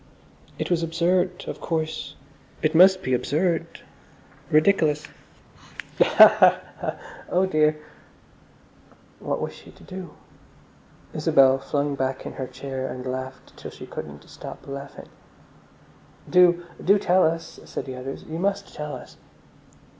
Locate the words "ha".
5.99-6.27, 6.27-6.59, 6.79-6.95